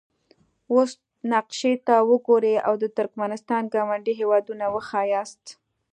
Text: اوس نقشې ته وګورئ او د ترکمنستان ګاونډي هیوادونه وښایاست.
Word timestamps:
اوس 0.71 0.91
نقشې 1.31 1.73
ته 1.87 1.95
وګورئ 2.09 2.55
او 2.67 2.73
د 2.81 2.83
ترکمنستان 2.97 3.63
ګاونډي 3.73 4.13
هیوادونه 4.21 4.65
وښایاست. 4.69 5.43